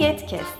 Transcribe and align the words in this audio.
EGETKEST 0.00 0.58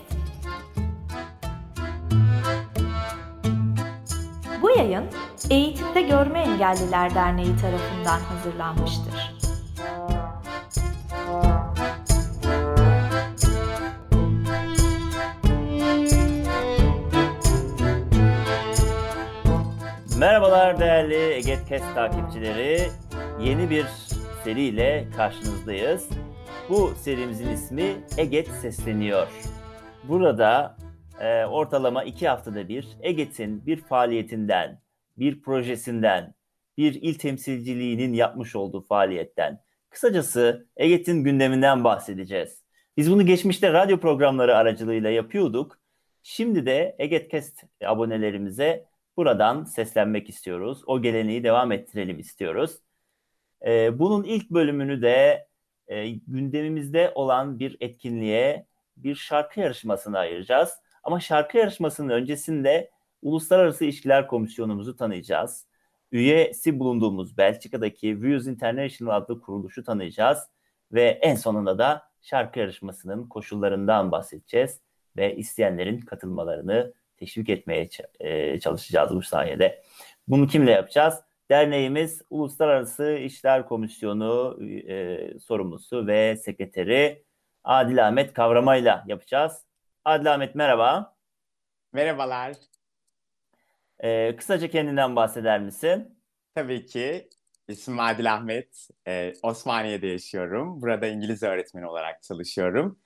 Bu 4.61 4.69
yayın 4.69 5.05
Eğitimde 5.49 6.01
Görme 6.01 6.39
Engelliler 6.39 7.15
Derneği 7.15 7.55
tarafından 7.57 8.19
hazırlanmıştır. 8.19 9.35
Merhabalar 20.17 20.79
değerli 20.79 21.15
EGETKEST 21.15 21.95
takipçileri. 21.95 22.89
Yeni 23.39 23.69
bir 23.69 23.85
seriyle 24.43 25.07
karşınızdayız. 25.17 26.09
Bu 26.71 26.93
serimizin 26.95 27.49
ismi 27.49 27.95
Eget 28.17 28.47
Sesleniyor. 28.47 29.27
Burada 30.03 30.77
e, 31.21 31.45
ortalama 31.45 32.03
iki 32.03 32.27
haftada 32.27 32.69
bir 32.69 32.87
Eget'in 33.01 33.65
bir 33.65 33.77
faaliyetinden, 33.77 34.81
bir 35.17 35.41
projesinden, 35.41 36.33
bir 36.77 36.93
il 36.93 37.13
temsilciliğinin 37.13 38.13
yapmış 38.13 38.55
olduğu 38.55 38.81
faaliyetten, 38.81 39.59
kısacası 39.89 40.67
Eget'in 40.77 41.23
gündeminden 41.23 41.83
bahsedeceğiz. 41.83 42.63
Biz 42.97 43.11
bunu 43.11 43.25
geçmişte 43.25 43.73
radyo 43.73 43.99
programları 43.99 44.55
aracılığıyla 44.55 45.09
yapıyorduk. 45.09 45.79
Şimdi 46.23 46.65
de 46.65 46.95
Egetkest 46.99 47.63
abonelerimize 47.85 48.85
buradan 49.17 49.63
seslenmek 49.63 50.29
istiyoruz. 50.29 50.83
O 50.85 51.01
geleneği 51.01 51.43
devam 51.43 51.71
ettirelim 51.71 52.19
istiyoruz. 52.19 52.77
Ee, 53.65 53.99
bunun 53.99 54.23
ilk 54.23 54.49
bölümünü 54.49 55.01
de 55.01 55.50
e, 55.91 56.09
gündemimizde 56.09 57.11
olan 57.15 57.59
bir 57.59 57.77
etkinliğe, 57.79 58.65
bir 58.97 59.15
şarkı 59.15 59.59
yarışmasına 59.59 60.19
ayıracağız. 60.19 60.73
Ama 61.03 61.19
şarkı 61.19 61.57
yarışmasının 61.57 62.09
öncesinde 62.09 62.91
Uluslararası 63.21 63.85
İlişkiler 63.85 64.27
Komisyonumuzu 64.27 64.95
tanıyacağız. 64.95 65.65
Üyesi 66.11 66.79
bulunduğumuz 66.79 67.37
Belçika'daki 67.37 68.21
Views 68.21 68.47
International 68.47 69.15
adlı 69.15 69.41
kuruluşu 69.41 69.83
tanıyacağız. 69.83 70.39
Ve 70.91 71.19
en 71.21 71.35
sonunda 71.35 71.77
da 71.77 72.03
şarkı 72.21 72.59
yarışmasının 72.59 73.27
koşullarından 73.27 74.11
bahsedeceğiz. 74.11 74.81
Ve 75.17 75.35
isteyenlerin 75.35 75.99
katılmalarını 75.99 76.93
teşvik 77.17 77.49
etmeye 77.49 77.89
e, 78.19 78.59
çalışacağız 78.59 79.15
bu 79.15 79.21
sayede. 79.21 79.83
Bunu 80.27 80.47
kimle 80.47 80.71
yapacağız? 80.71 81.15
Derneğimiz 81.51 82.21
Uluslararası 82.29 83.11
İşler 83.11 83.65
Komisyonu 83.67 84.59
e, 84.89 85.39
sorumlusu 85.39 86.07
ve 86.07 86.37
sekreteri 86.37 87.25
Adil 87.63 88.07
Ahmet 88.07 88.33
Kavramayla 88.33 89.03
yapacağız. 89.07 89.65
Adil 90.05 90.33
Ahmet 90.33 90.55
merhaba. 90.55 91.15
Merhabalar. 91.93 92.55
Ee, 94.03 94.35
kısaca 94.35 94.69
kendinden 94.69 95.15
bahseder 95.15 95.61
misin? 95.61 96.19
Tabii 96.55 96.85
ki. 96.85 97.29
İsmim 97.67 97.99
Adil 97.99 98.33
Ahmet. 98.33 98.87
Ee, 99.07 99.33
Osmaniye'de 99.43 100.07
yaşıyorum. 100.07 100.81
Burada 100.81 101.07
İngiliz 101.07 101.43
öğretmeni 101.43 101.87
olarak 101.87 102.23
çalışıyorum. 102.23 102.99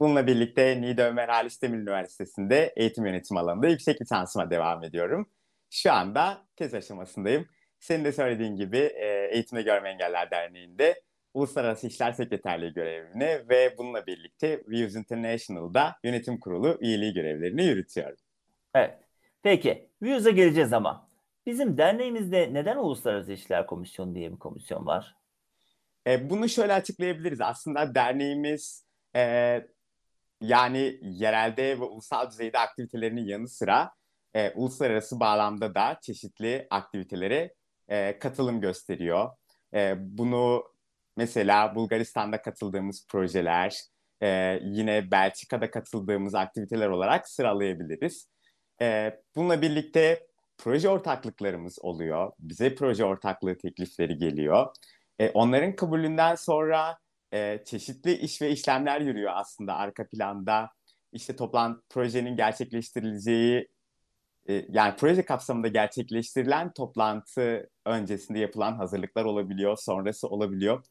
Bununla 0.00 0.26
birlikte 0.26 0.80
Niğde 0.80 1.04
Ömer 1.04 1.28
Halis 1.28 1.62
Demir 1.62 1.78
Üniversitesi'nde 1.78 2.72
eğitim 2.76 3.06
yönetimi 3.06 3.40
alanında 3.40 3.68
yüksek 3.68 4.02
lisansıma 4.02 4.50
devam 4.50 4.84
ediyorum. 4.84 5.30
Şu 5.70 5.92
anda 5.92 6.46
tez 6.56 6.74
aşamasındayım. 6.74 7.48
Senin 7.84 8.04
de 8.04 8.12
söylediğin 8.12 8.56
gibi 8.56 8.78
e, 8.78 9.28
Eğitimde 9.32 9.62
Görme 9.62 9.88
Engeller 9.88 10.30
Derneği'nde 10.30 11.02
Uluslararası 11.34 11.86
İşler 11.86 12.12
Sekreterliği 12.12 12.72
görevini 12.72 13.48
ve 13.48 13.74
bununla 13.78 14.06
birlikte 14.06 14.62
Views 14.68 14.94
International'da 14.94 15.96
yönetim 16.04 16.40
kurulu 16.40 16.78
üyeliği 16.80 17.14
görevlerini 17.14 17.64
yürütüyorum. 17.64 18.16
Evet. 18.74 18.94
Peki, 19.42 19.88
Views'a 20.02 20.30
geleceğiz 20.30 20.72
ama 20.72 21.08
bizim 21.46 21.78
derneğimizde 21.78 22.54
neden 22.54 22.76
Uluslararası 22.76 23.32
İşler 23.32 23.66
Komisyonu 23.66 24.14
diye 24.14 24.32
bir 24.32 24.38
komisyon 24.38 24.86
var? 24.86 25.16
E, 26.06 26.30
bunu 26.30 26.48
şöyle 26.48 26.72
açıklayabiliriz. 26.72 27.40
Aslında 27.40 27.94
derneğimiz 27.94 28.84
e, 29.16 29.22
yani 30.40 30.98
yerelde 31.02 31.80
ve 31.80 31.84
ulusal 31.84 32.30
düzeyde 32.30 32.58
aktivitelerinin 32.58 33.24
yanı 33.24 33.48
sıra 33.48 33.90
e, 34.34 34.50
uluslararası 34.50 35.20
bağlamda 35.20 35.74
da 35.74 35.98
çeşitli 36.02 36.66
aktivitelere 36.70 37.54
e, 37.88 38.18
katılım 38.18 38.60
gösteriyor. 38.60 39.30
E, 39.74 39.94
bunu 39.98 40.64
mesela 41.16 41.74
Bulgaristan'da 41.74 42.42
katıldığımız 42.42 43.06
projeler, 43.08 43.76
e, 44.22 44.60
yine 44.62 45.10
Belçika'da 45.10 45.70
katıldığımız 45.70 46.34
aktiviteler 46.34 46.88
olarak 46.88 47.28
sıralayabiliriz. 47.28 48.28
E, 48.80 49.18
bununla 49.36 49.62
birlikte 49.62 50.26
proje 50.58 50.88
ortaklıklarımız 50.88 51.78
oluyor. 51.82 52.32
Bize 52.38 52.74
proje 52.74 53.04
ortaklığı 53.04 53.58
teklifleri 53.58 54.18
geliyor. 54.18 54.66
E, 55.18 55.30
onların 55.30 55.76
kabulünden 55.76 56.34
sonra 56.34 56.98
e, 57.32 57.64
çeşitli 57.64 58.12
iş 58.12 58.42
ve 58.42 58.50
işlemler 58.50 59.00
yürüyor 59.00 59.32
aslında 59.34 59.74
arka 59.76 60.08
planda. 60.08 60.70
İşte 61.12 61.36
toplan 61.36 61.82
projenin 61.90 62.36
gerçekleştirileceği 62.36 63.68
yani 64.48 64.94
proje 64.98 65.24
kapsamında 65.24 65.68
gerçekleştirilen 65.68 66.72
toplantı 66.72 67.70
öncesinde 67.86 68.38
yapılan 68.38 68.72
hazırlıklar 68.72 69.24
olabiliyor, 69.24 69.76
sonrası 69.76 70.28
olabiliyor. 70.28 70.84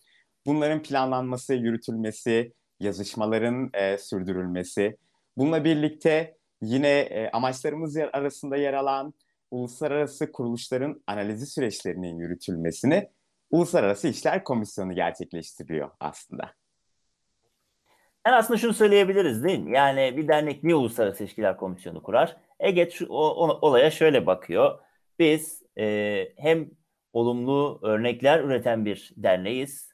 Bunların 0.45 0.83
planlanması, 0.83 1.53
yürütülmesi, 1.53 2.53
yazışmaların 2.79 3.69
e, 3.73 3.97
sürdürülmesi. 3.97 4.97
Bununla 5.37 5.63
birlikte 5.63 6.37
yine 6.61 6.99
e, 6.99 7.29
amaçlarımız 7.31 7.97
arasında 7.97 8.57
yer 8.57 8.73
alan 8.73 9.13
uluslararası 9.51 10.31
kuruluşların 10.31 11.03
analizi 11.07 11.45
süreçlerinin 11.45 12.17
yürütülmesini 12.17 13.09
Uluslararası 13.53 14.07
İşler 14.07 14.43
Komisyonu 14.43 14.95
gerçekleştiriyor 14.95 15.89
aslında. 15.99 16.51
Yani 18.27 18.35
aslında 18.35 18.57
şunu 18.57 18.73
söyleyebiliriz 18.73 19.43
değil 19.43 19.59
mi? 19.59 19.75
Yani 19.75 20.17
bir 20.17 20.27
dernek 20.27 20.63
niye 20.63 20.75
Uluslararası 20.75 21.23
İlişkiler 21.23 21.57
Komisyonu 21.57 22.03
kurar? 22.03 22.37
EGET 22.63 22.91
şu, 22.94 23.06
o, 23.09 23.59
olaya 23.62 23.91
şöyle 23.91 24.25
bakıyor. 24.25 24.79
Biz 25.19 25.63
e, 25.78 26.28
hem 26.38 26.69
olumlu 27.13 27.79
örnekler 27.84 28.40
üreten 28.40 28.85
bir 28.85 29.12
derneğiz. 29.18 29.94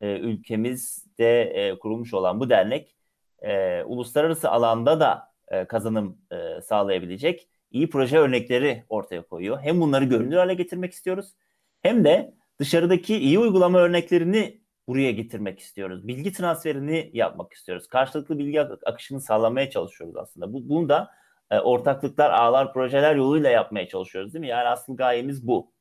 E, 0.00 0.18
ülkemizde 0.18 1.42
e, 1.42 1.78
kurulmuş 1.78 2.14
olan 2.14 2.40
bu 2.40 2.50
dernek 2.50 2.96
e, 3.42 3.82
uluslararası 3.82 4.50
alanda 4.50 5.00
da 5.00 5.32
e, 5.48 5.64
kazanım 5.64 6.18
e, 6.32 6.60
sağlayabilecek 6.62 7.48
iyi 7.70 7.90
proje 7.90 8.18
örnekleri 8.18 8.84
ortaya 8.88 9.22
koyuyor. 9.22 9.60
Hem 9.60 9.80
bunları 9.80 10.04
görünür 10.04 10.36
hale 10.36 10.54
getirmek 10.54 10.92
istiyoruz 10.92 11.34
hem 11.82 12.04
de 12.04 12.34
dışarıdaki 12.60 13.16
iyi 13.16 13.38
uygulama 13.38 13.78
örneklerini 13.78 14.60
buraya 14.88 15.10
getirmek 15.12 15.58
istiyoruz. 15.58 16.08
Bilgi 16.08 16.32
transferini 16.32 17.10
yapmak 17.12 17.52
istiyoruz. 17.52 17.86
Karşılıklı 17.88 18.38
bilgi 18.38 18.60
akışını 18.60 19.20
sağlamaya 19.20 19.70
çalışıyoruz 19.70 20.16
aslında. 20.16 20.52
Bu, 20.52 20.68
bunu 20.68 20.88
da 20.88 21.10
ortaklıklar, 21.58 22.30
ağlar, 22.30 22.72
projeler 22.72 23.16
yoluyla 23.16 23.50
yapmaya 23.50 23.88
çalışıyoruz 23.88 24.34
değil 24.34 24.40
mi? 24.40 24.48
Yani 24.48 24.68
aslında 24.68 24.96
gayemiz 24.96 25.46
bu. 25.46 25.72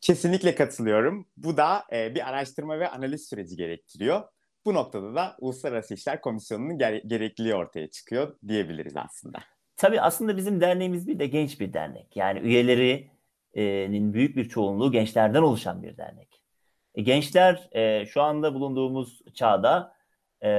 Kesinlikle 0.00 0.54
katılıyorum. 0.54 1.26
Bu 1.36 1.56
da 1.56 1.84
e, 1.92 2.14
bir 2.14 2.28
araştırma 2.28 2.78
ve 2.78 2.88
analiz 2.88 3.28
süreci 3.28 3.56
gerektiriyor. 3.56 4.22
Bu 4.64 4.74
noktada 4.74 5.14
da 5.14 5.36
Uluslararası 5.40 5.94
İşler 5.94 6.20
Komisyonu'nun 6.20 6.78
gere- 6.78 7.02
gerekliliği 7.06 7.54
ortaya 7.54 7.90
çıkıyor 7.90 8.36
diyebiliriz 8.48 8.96
aslında. 8.96 9.38
Tabii 9.76 10.00
aslında 10.00 10.36
bizim 10.36 10.60
derneğimiz 10.60 11.08
bir 11.08 11.18
de 11.18 11.26
genç 11.26 11.60
bir 11.60 11.72
dernek. 11.72 12.16
Yani 12.16 12.40
üyelerinin 12.40 14.12
büyük 14.14 14.36
bir 14.36 14.48
çoğunluğu 14.48 14.92
gençlerden 14.92 15.42
oluşan 15.42 15.82
bir 15.82 15.96
dernek. 15.96 16.42
E, 16.94 17.02
gençler 17.02 17.68
e, 17.72 18.06
şu 18.06 18.22
anda 18.22 18.54
bulunduğumuz 18.54 19.20
çağda 19.34 19.94
e, 20.44 20.50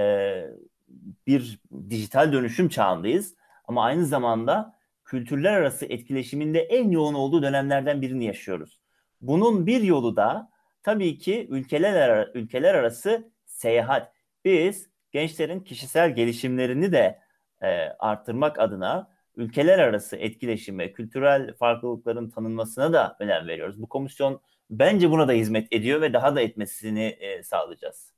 bir 1.27 1.59
dijital 1.89 2.33
dönüşüm 2.33 2.69
çağındayız. 2.69 3.35
Ama 3.65 3.83
aynı 3.83 4.05
zamanda 4.05 4.75
kültürler 5.05 5.53
arası 5.53 5.85
etkileşiminde 5.85 6.59
en 6.59 6.89
yoğun 6.89 7.13
olduğu 7.13 7.43
dönemlerden 7.43 8.01
birini 8.01 8.25
yaşıyoruz. 8.25 8.79
Bunun 9.21 9.67
bir 9.67 9.81
yolu 9.81 10.15
da 10.15 10.51
tabii 10.83 11.17
ki 11.17 11.47
ülkeler 11.49 12.29
ülkeler 12.33 12.75
arası 12.75 13.31
seyahat. 13.45 14.13
Biz 14.45 14.89
gençlerin 15.11 15.59
kişisel 15.59 16.15
gelişimlerini 16.15 16.91
de 16.91 17.19
e, 17.61 17.67
arttırmak 17.99 18.59
adına 18.59 19.11
ülkeler 19.35 19.79
arası 19.79 20.17
etkileşime, 20.17 20.91
kültürel 20.93 21.53
farklılıkların 21.53 22.29
tanınmasına 22.29 22.93
da 22.93 23.17
önem 23.19 23.47
veriyoruz. 23.47 23.81
Bu 23.81 23.89
komisyon 23.89 24.41
bence 24.69 25.11
buna 25.11 25.27
da 25.27 25.31
hizmet 25.31 25.73
ediyor 25.73 26.01
ve 26.01 26.13
daha 26.13 26.35
da 26.35 26.41
etmesini 26.41 27.03
e, 27.03 27.43
sağlayacağız. 27.43 28.13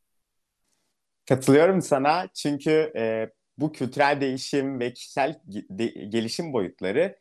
Katılıyorum 1.30 1.82
sana 1.82 2.28
çünkü 2.34 2.92
e, 2.96 3.30
bu 3.58 3.72
kültürel 3.72 4.22
değişim 4.22 4.80
ve 4.80 4.94
kişisel 4.94 5.40
de, 5.48 5.86
gelişim 5.86 6.54
boyutları 6.54 7.18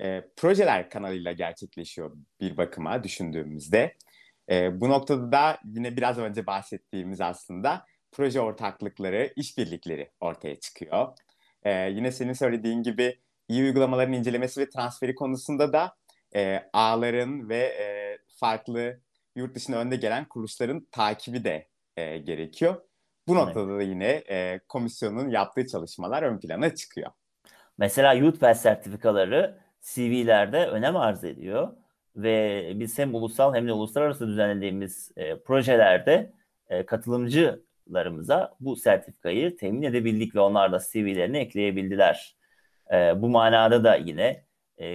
e, 0.00 0.24
projeler 0.36 0.90
kanalıyla 0.90 1.32
gerçekleşiyor 1.32 2.16
bir 2.40 2.56
bakıma 2.56 3.04
düşündüğümüzde. 3.04 3.96
E, 4.50 4.80
bu 4.80 4.88
noktada 4.88 5.32
da 5.32 5.58
yine 5.64 5.96
biraz 5.96 6.18
önce 6.18 6.46
bahsettiğimiz 6.46 7.20
aslında 7.20 7.86
proje 8.12 8.40
ortaklıkları, 8.40 9.32
işbirlikleri 9.36 10.10
ortaya 10.20 10.60
çıkıyor. 10.60 11.08
E, 11.62 11.90
yine 11.90 12.12
senin 12.12 12.32
söylediğin 12.32 12.82
gibi 12.82 13.18
iyi 13.48 13.62
uygulamaların 13.62 14.12
incelemesi 14.12 14.60
ve 14.60 14.70
transferi 14.70 15.14
konusunda 15.14 15.72
da 15.72 15.96
e, 16.34 16.62
ağların 16.72 17.48
ve 17.48 17.58
e, 17.58 18.18
farklı 18.40 19.00
yurt 19.36 19.54
dışında 19.54 19.78
önde 19.78 19.96
gelen 19.96 20.24
kuruluşların 20.24 20.86
takibi 20.92 21.44
de 21.44 21.68
e, 21.96 22.18
gerekiyor. 22.18 22.82
Bu 23.30 23.34
noktada 23.34 23.78
da 23.78 23.82
yine 23.82 24.08
e, 24.08 24.60
komisyonun 24.68 25.28
yaptığı 25.28 25.66
çalışmalar 25.66 26.22
ön 26.22 26.38
plana 26.38 26.74
çıkıyor. 26.74 27.10
Mesela 27.78 28.12
Youth 28.12 28.40
Pass 28.40 28.62
sertifikaları 28.62 29.58
CV'lerde 29.80 30.66
önem 30.66 30.96
arz 30.96 31.24
ediyor 31.24 31.68
ve 32.16 32.72
biz 32.74 32.98
hem 32.98 33.14
ulusal 33.14 33.54
hem 33.54 33.68
de 33.68 33.72
uluslararası 33.72 34.28
düzenlediğimiz 34.28 35.12
e, 35.16 35.38
projelerde 35.38 36.32
e, 36.68 36.86
katılımcılarımıza 36.86 38.54
bu 38.60 38.76
sertifikayı 38.76 39.56
temin 39.56 39.82
edebildik 39.82 40.34
ve 40.34 40.40
onlar 40.40 40.72
da 40.72 40.78
CV'lerini 40.92 41.38
ekleyebildiler. 41.38 42.36
E, 42.92 43.22
bu 43.22 43.28
manada 43.28 43.84
da 43.84 43.96
yine 43.96 44.44
e, 44.80 44.86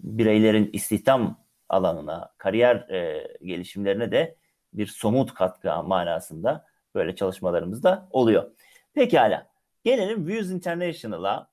bireylerin 0.00 0.70
istihdam 0.72 1.44
alanına, 1.68 2.34
kariyer 2.38 2.76
e, 2.76 3.28
gelişimlerine 3.42 4.12
de 4.12 4.36
bir 4.72 4.86
somut 4.86 5.34
katkı 5.34 5.82
manasında 5.82 6.75
böyle 6.96 7.16
çalışmalarımız 7.16 7.82
da 7.82 8.08
oluyor. 8.10 8.50
Pekala. 8.94 9.46
Gelelim 9.84 10.26
Views 10.26 10.50
International'a. 10.50 11.48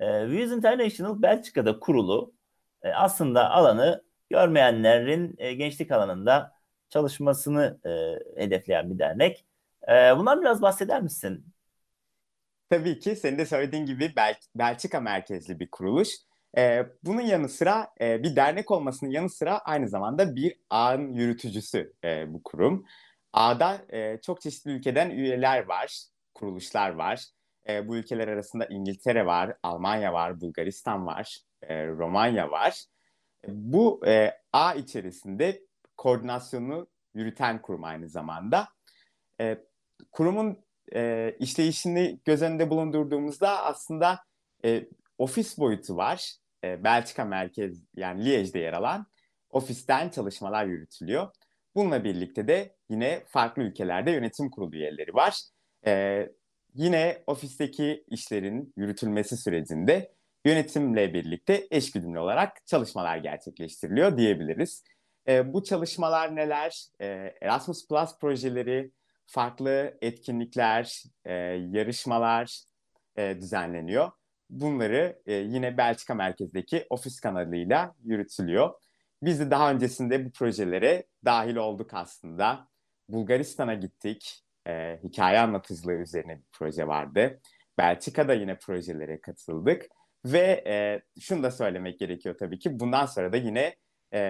E, 0.00 0.28
Views 0.28 0.52
International 0.52 1.22
Belçika'da 1.22 1.80
kurulu 1.80 2.32
e, 2.82 2.88
aslında 2.88 3.50
alanı 3.50 4.02
görmeyenlerin 4.30 5.34
e, 5.38 5.54
gençlik 5.54 5.92
alanında 5.92 6.52
çalışmasını 6.88 7.78
e, 7.86 7.90
hedefleyen 8.42 8.90
bir 8.90 8.98
dernek. 8.98 9.44
E, 9.88 10.16
bundan 10.16 10.40
biraz 10.40 10.62
bahseder 10.62 11.02
misin? 11.02 11.46
Tabii 12.70 12.98
ki 12.98 13.16
senin 13.16 13.38
de 13.38 13.46
söylediğin 13.46 13.86
gibi 13.86 14.12
Bel 14.16 14.34
Belçika 14.54 15.00
merkezli 15.00 15.60
bir 15.60 15.70
kuruluş. 15.70 16.08
E, 16.58 16.86
bunun 17.02 17.20
yanı 17.20 17.48
sıra 17.48 17.88
e, 18.00 18.22
bir 18.22 18.36
dernek 18.36 18.70
olmasının 18.70 19.10
yanı 19.10 19.30
sıra 19.30 19.58
aynı 19.58 19.88
zamanda 19.88 20.36
bir 20.36 20.56
ağın 20.70 21.12
yürütücüsü 21.12 21.92
e, 22.04 22.32
bu 22.34 22.42
kurum. 22.42 22.86
Ağda 23.34 23.84
e, 23.92 24.20
çok 24.20 24.40
çeşitli 24.40 24.70
ülkeden 24.70 25.10
üyeler 25.10 25.64
var, 25.64 26.04
kuruluşlar 26.34 26.90
var. 26.90 27.24
E, 27.68 27.88
bu 27.88 27.96
ülkeler 27.96 28.28
arasında 28.28 28.66
İngiltere 28.66 29.26
var, 29.26 29.56
Almanya 29.62 30.12
var, 30.12 30.40
Bulgaristan 30.40 31.06
var, 31.06 31.38
e, 31.62 31.86
Romanya 31.86 32.50
var. 32.50 32.84
Bu 33.48 34.06
e, 34.06 34.32
ağ 34.52 34.74
içerisinde 34.74 35.62
koordinasyonu 35.96 36.86
yürüten 37.14 37.62
kurum 37.62 37.84
aynı 37.84 38.08
zamanda. 38.08 38.68
E, 39.40 39.58
kurumun 40.12 40.64
e, 40.94 41.32
işleyişini 41.38 42.20
göz 42.24 42.42
önünde 42.42 42.70
bulundurduğumuzda 42.70 43.64
aslında 43.64 44.20
e, 44.64 44.88
ofis 45.18 45.58
boyutu 45.58 45.96
var. 45.96 46.36
E, 46.64 46.84
Belçika 46.84 47.24
merkez 47.24 47.82
yani 47.96 48.24
Liège'de 48.24 48.58
yer 48.58 48.72
alan 48.72 49.06
ofisten 49.50 50.08
çalışmalar 50.08 50.66
yürütülüyor. 50.66 51.28
Bununla 51.74 52.04
birlikte 52.04 52.48
de 52.48 52.76
yine 52.88 53.22
farklı 53.26 53.62
ülkelerde 53.62 54.10
yönetim 54.10 54.50
kurulu 54.50 54.76
üyeleri 54.76 55.14
var. 55.14 55.40
E, 55.86 56.28
yine 56.74 57.22
ofisteki 57.26 58.04
işlerin 58.08 58.72
yürütülmesi 58.76 59.36
sürecinde 59.36 60.12
yönetimle 60.44 61.14
birlikte 61.14 61.66
eşgüdümlü 61.70 62.18
olarak 62.18 62.66
çalışmalar 62.66 63.16
gerçekleştiriliyor 63.16 64.16
diyebiliriz. 64.16 64.84
E, 65.28 65.52
bu 65.52 65.64
çalışmalar 65.64 66.36
neler? 66.36 66.86
E, 67.00 67.34
Erasmus 67.40 67.88
Plus 67.88 68.18
projeleri, 68.18 68.90
farklı 69.26 69.98
etkinlikler, 70.00 71.02
e, 71.24 71.32
yarışmalar 71.70 72.60
e, 73.16 73.36
düzenleniyor. 73.40 74.10
Bunları 74.50 75.22
e, 75.26 75.32
yine 75.34 75.76
Belçika 75.76 76.14
merkezdeki 76.14 76.86
ofis 76.90 77.20
kanalıyla 77.20 77.94
yürütülüyor. 78.04 78.74
Biz 79.24 79.40
de 79.40 79.50
daha 79.50 79.70
öncesinde 79.70 80.24
bu 80.24 80.30
projelere 80.30 81.04
dahil 81.24 81.56
olduk 81.56 81.94
aslında. 81.94 82.68
Bulgaristan'a 83.08 83.74
gittik. 83.74 84.44
E, 84.66 85.00
hikaye 85.02 85.40
anlatıcılığı 85.40 85.92
üzerine 85.92 86.38
bir 86.38 86.44
proje 86.52 86.86
vardı. 86.86 87.40
Belçika'da 87.78 88.34
yine 88.34 88.58
projelere 88.58 89.20
katıldık. 89.20 89.86
Ve 90.24 90.64
e, 90.66 91.02
şunu 91.20 91.42
da 91.42 91.50
söylemek 91.50 91.98
gerekiyor 91.98 92.36
tabii 92.38 92.58
ki. 92.58 92.80
Bundan 92.80 93.06
sonra 93.06 93.32
da 93.32 93.36
yine 93.36 93.76
e, 94.14 94.20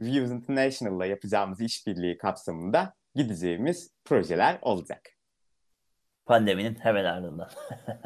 Views 0.00 0.30
International'la 0.30 1.06
yapacağımız 1.06 1.60
işbirliği 1.60 2.18
kapsamında 2.18 2.94
gideceğimiz 3.14 3.90
projeler 4.04 4.58
olacak. 4.62 5.08
Pandeminin 6.26 6.74
hemen 6.74 7.04
ardından. 7.04 7.50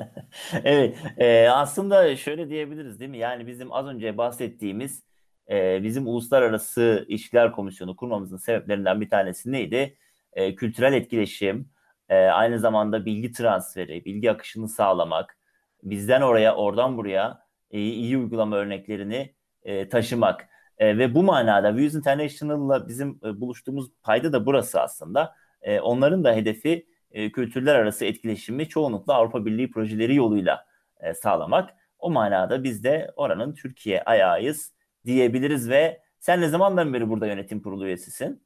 evet, 0.64 0.98
e, 1.18 1.48
aslında 1.48 2.16
şöyle 2.16 2.48
diyebiliriz 2.48 3.00
değil 3.00 3.10
mi? 3.10 3.18
Yani 3.18 3.46
bizim 3.46 3.72
az 3.72 3.86
önce 3.86 4.18
bahsettiğimiz 4.18 5.02
e, 5.50 5.82
bizim 5.82 6.06
Uluslararası 6.06 7.04
İlişkiler 7.08 7.52
Komisyonu 7.52 7.96
kurmamızın 7.96 8.36
sebeplerinden 8.36 9.00
bir 9.00 9.10
tanesi 9.10 9.52
neydi? 9.52 9.98
E, 10.32 10.54
kültürel 10.54 10.92
etkileşim, 10.92 11.68
e, 12.08 12.16
aynı 12.16 12.58
zamanda 12.58 13.04
bilgi 13.04 13.32
transferi, 13.32 14.04
bilgi 14.04 14.30
akışını 14.30 14.68
sağlamak, 14.68 15.38
bizden 15.82 16.20
oraya, 16.20 16.54
oradan 16.56 16.96
buraya 16.96 17.44
e, 17.70 17.78
iyi 17.78 18.18
uygulama 18.18 18.56
örneklerini 18.56 19.34
e, 19.62 19.88
taşımak. 19.88 20.48
E, 20.78 20.98
ve 20.98 21.14
bu 21.14 21.22
manada 21.22 21.76
Views 21.76 21.94
International'la 21.94 22.88
bizim 22.88 23.20
e, 23.24 23.40
buluştuğumuz 23.40 23.90
payda 24.02 24.32
da 24.32 24.46
burası 24.46 24.80
aslında. 24.80 25.34
E, 25.62 25.80
onların 25.80 26.24
da 26.24 26.34
hedefi 26.34 26.86
e, 27.10 27.32
kültürler 27.32 27.74
arası 27.74 28.04
etkileşimi 28.04 28.68
çoğunlukla 28.68 29.14
Avrupa 29.14 29.46
Birliği 29.46 29.70
projeleri 29.70 30.14
yoluyla 30.14 30.66
e, 31.00 31.14
sağlamak. 31.14 31.70
O 31.98 32.10
manada 32.10 32.64
biz 32.64 32.84
de 32.84 33.12
oranın 33.16 33.54
Türkiye 33.54 34.02
ayağıyız 34.02 34.72
diyebiliriz 35.06 35.68
ve 35.68 36.00
sen 36.20 36.40
ne 36.40 36.48
zamandan 36.48 36.94
beri 36.94 37.08
burada 37.08 37.26
yönetim 37.26 37.62
kurulu 37.62 37.86
üyesisin? 37.86 38.42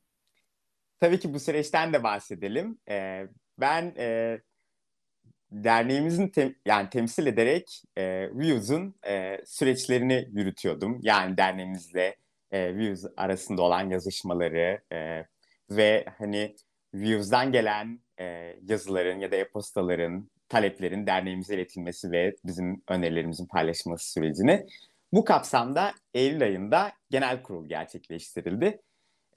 Tabii 1.00 1.20
ki 1.20 1.34
bu 1.34 1.40
süreçten 1.40 1.92
de 1.92 2.02
bahsedelim. 2.02 2.78
Ee, 2.88 3.26
ben 3.58 3.94
e, 3.98 4.38
derneğimizin 5.52 6.28
tem, 6.28 6.54
yani 6.66 6.90
temsil 6.90 7.26
ederek 7.26 7.82
e, 7.96 8.30
Views'un 8.32 8.94
e, 9.06 9.40
süreçlerini 9.46 10.28
yürütüyordum. 10.32 10.98
Yani 11.02 11.36
derneğimizle 11.36 12.16
e, 12.50 12.76
Views 12.76 13.04
arasında 13.16 13.62
olan 13.62 13.90
yazışmaları 13.90 14.80
e, 14.92 15.24
ve 15.70 16.04
hani 16.18 16.54
Views'dan 16.94 17.52
gelen 17.52 18.00
e, 18.20 18.56
yazıların 18.62 19.18
ya 19.18 19.30
da 19.30 19.36
e-postaların, 19.36 20.30
taleplerin 20.48 21.06
derneğimize 21.06 21.54
iletilmesi 21.54 22.10
ve 22.10 22.34
bizim 22.44 22.82
önerilerimizin 22.88 23.46
paylaşılması 23.46 24.12
sürecini. 24.12 24.66
Bu 25.12 25.24
kapsamda 25.24 25.94
Eylül 26.14 26.42
ayında 26.42 26.92
genel 27.10 27.42
kurul 27.42 27.68
gerçekleştirildi. 27.68 28.82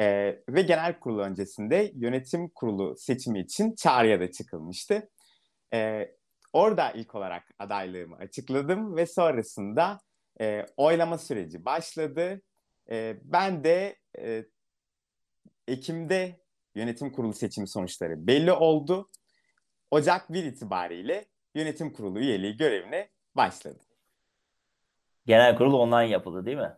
E, 0.01 0.05
ve 0.49 0.61
genel 0.61 0.99
kurul 0.99 1.19
öncesinde 1.19 1.91
yönetim 1.95 2.49
kurulu 2.49 2.95
seçimi 2.97 3.39
için 3.39 3.75
çağrıya 3.75 4.19
da 4.19 4.31
çıkılmıştı. 4.31 5.09
E, 5.73 6.11
orada 6.53 6.91
ilk 6.91 7.15
olarak 7.15 7.43
adaylığımı 7.59 8.15
açıkladım 8.15 8.95
ve 8.95 9.05
sonrasında 9.05 9.99
e, 10.41 10.65
oylama 10.77 11.17
süreci 11.17 11.65
başladı. 11.65 12.41
E, 12.89 13.17
ben 13.23 13.63
de 13.63 13.95
e, 14.19 14.45
Ekim'de 15.67 16.39
yönetim 16.75 17.11
kurulu 17.11 17.33
seçimi 17.33 17.67
sonuçları 17.67 18.27
belli 18.27 18.51
oldu. 18.51 19.09
Ocak 19.91 20.33
1 20.33 20.43
itibariyle 20.43 21.25
yönetim 21.55 21.93
kurulu 21.93 22.19
üyeliği 22.19 22.57
görevine 22.57 23.09
başladı. 23.35 23.90
Genel 25.25 25.57
kurul 25.57 25.73
online 25.73 26.09
yapıldı 26.09 26.45
değil 26.45 26.57
mi? 26.57 26.73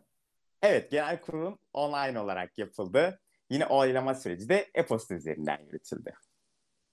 Evet, 0.62 0.92
genel 0.92 1.22
kurulum 1.22 1.60
online 1.74 2.20
olarak 2.20 2.58
yapıldı. 2.58 3.20
Yine 3.50 3.66
oylama 3.66 4.16
süreci 4.16 4.50
de 4.50 4.70
e-posta 4.76 5.16
üzerinden 5.16 5.60
yürütüldü. 5.66 6.14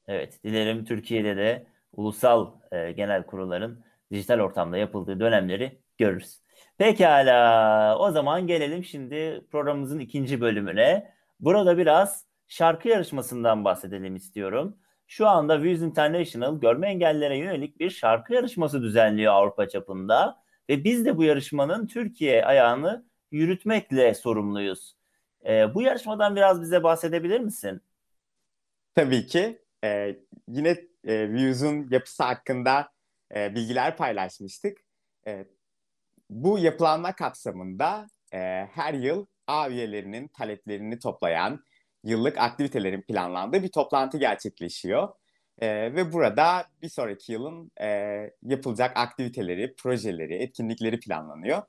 Evet, 0.08 0.44
dilerim 0.44 0.84
Türkiye'de 0.84 1.36
de 1.36 1.66
ulusal 1.92 2.52
e, 2.72 2.92
genel 2.92 3.26
kurulların 3.26 3.84
dijital 4.12 4.40
ortamda 4.40 4.76
yapıldığı 4.76 5.20
dönemleri 5.20 5.80
görürüz. 5.98 6.40
Pekala, 6.78 7.98
o 7.98 8.10
zaman 8.10 8.46
gelelim 8.46 8.84
şimdi 8.84 9.46
programımızın 9.50 9.98
ikinci 9.98 10.40
bölümüne. 10.40 11.14
Burada 11.40 11.78
biraz 11.78 12.26
şarkı 12.48 12.88
yarışmasından 12.88 13.64
bahsedelim 13.64 14.16
istiyorum. 14.16 14.76
Şu 15.06 15.28
anda 15.28 15.62
Views 15.62 15.82
International 15.82 16.60
görme 16.60 16.88
engellilere 16.88 17.38
yönelik 17.38 17.80
bir 17.80 17.90
şarkı 17.90 18.34
yarışması 18.34 18.82
düzenliyor 18.82 19.32
Avrupa 19.32 19.68
çapında 19.68 20.39
ve 20.70 20.84
biz 20.84 21.04
de 21.04 21.16
bu 21.16 21.24
yarışmanın 21.24 21.86
Türkiye 21.86 22.44
ayağını 22.44 23.04
yürütmekle 23.30 24.14
sorumluyuz. 24.14 24.96
E, 25.46 25.74
bu 25.74 25.82
yarışmadan 25.82 26.36
biraz 26.36 26.62
bize 26.62 26.82
bahsedebilir 26.82 27.40
misin? 27.40 27.80
Tabii 28.94 29.26
ki. 29.26 29.62
E, 29.84 30.16
yine 30.48 30.68
e, 31.04 31.32
Views'un 31.32 31.88
yapısı 31.90 32.22
hakkında 32.22 32.92
e, 33.34 33.54
bilgiler 33.54 33.96
paylaşmıştık. 33.96 34.78
E, 35.26 35.44
bu 36.30 36.58
yapılanma 36.58 37.14
kapsamında 37.14 38.06
e, 38.32 38.38
her 38.72 38.94
yıl 38.94 39.26
A 39.46 39.70
üyelerinin 39.70 40.28
taleplerini 40.28 40.98
toplayan 40.98 41.64
yıllık 42.04 42.38
aktivitelerin 42.38 43.02
planlandığı 43.02 43.62
bir 43.62 43.72
toplantı 43.72 44.18
gerçekleşiyor. 44.18 45.08
E, 45.60 45.94
ve 45.94 46.12
burada 46.12 46.64
bir 46.82 46.88
sonraki 46.88 47.32
yılın 47.32 47.72
e, 47.80 47.86
yapılacak 48.42 48.96
aktiviteleri, 48.96 49.74
projeleri, 49.74 50.34
etkinlikleri 50.34 51.00
planlanıyor. 51.00 51.62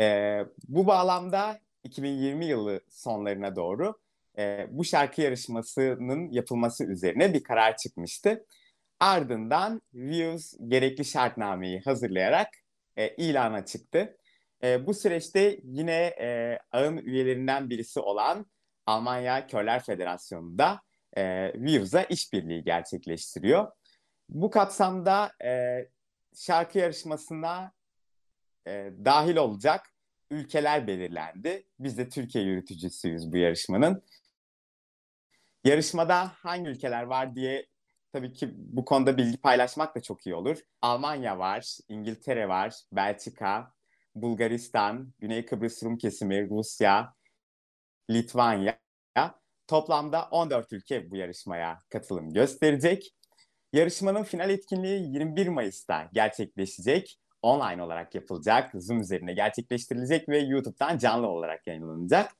E, 0.00 0.38
bu 0.68 0.86
bağlamda 0.86 1.60
2020 1.84 2.46
yılı 2.46 2.80
sonlarına 2.88 3.56
doğru 3.56 3.94
e, 4.38 4.66
bu 4.70 4.84
şarkı 4.84 5.22
yarışmasının 5.22 6.30
yapılması 6.30 6.84
üzerine 6.84 7.34
bir 7.34 7.44
karar 7.44 7.76
çıkmıştı. 7.76 8.46
Ardından 9.00 9.82
Views 9.94 10.54
gerekli 10.68 11.04
şartnameyi 11.04 11.80
hazırlayarak 11.80 12.48
e, 12.96 13.08
ilana 13.08 13.64
çıktı. 13.64 14.16
E, 14.62 14.86
bu 14.86 14.94
süreçte 14.94 15.60
yine 15.64 16.14
e, 16.20 16.58
ağın 16.72 16.96
üyelerinden 16.96 17.70
birisi 17.70 18.00
olan 18.00 18.46
Almanya 18.86 19.46
Körler 19.46 19.82
Federasyonu 19.82 20.58
da 20.58 20.80
e, 21.16 21.52
Views'a 21.54 22.02
işbirliği 22.02 22.64
gerçekleştiriyor. 22.64 23.72
Bu 24.28 24.50
kapsamda 24.50 25.32
e, 25.44 25.80
şarkı 26.36 26.78
yarışmasına 26.78 27.72
e, 28.66 28.92
dahil 29.04 29.36
olacak 29.36 29.94
ülkeler 30.30 30.86
belirlendi. 30.86 31.66
Biz 31.78 31.98
de 31.98 32.08
Türkiye 32.08 32.44
yürütücüsüyüz 32.44 33.32
bu 33.32 33.36
yarışmanın. 33.36 34.02
Yarışmada 35.64 36.32
hangi 36.34 36.70
ülkeler 36.70 37.02
var 37.02 37.34
diye 37.34 37.66
tabii 38.12 38.32
ki 38.32 38.50
bu 38.56 38.84
konuda 38.84 39.16
bilgi 39.16 39.36
paylaşmak 39.36 39.96
da 39.96 40.02
çok 40.02 40.26
iyi 40.26 40.34
olur. 40.34 40.58
Almanya 40.82 41.38
var, 41.38 41.78
İngiltere 41.88 42.48
var, 42.48 42.74
Belçika, 42.92 43.72
Bulgaristan, 44.14 45.12
Güney 45.18 45.46
Kıbrıs 45.46 45.82
Rum 45.82 45.98
kesimi, 45.98 46.50
Rusya, 46.50 47.14
Litvanya. 48.10 48.83
Toplamda 49.66 50.28
14 50.30 50.72
ülke 50.72 51.10
bu 51.10 51.16
yarışmaya 51.16 51.78
katılım 51.88 52.32
gösterecek. 52.32 53.14
Yarışmanın 53.72 54.22
final 54.22 54.50
etkinliği 54.50 55.12
21 55.12 55.48
Mayıs'ta 55.48 56.08
gerçekleşecek. 56.12 57.18
Online 57.42 57.82
olarak 57.82 58.14
yapılacak, 58.14 58.70
Zoom 58.74 59.00
üzerine 59.00 59.32
gerçekleştirilecek 59.32 60.28
ve 60.28 60.38
YouTube'dan 60.38 60.98
canlı 60.98 61.26
olarak 61.26 61.66
yayınlanacak. 61.66 62.32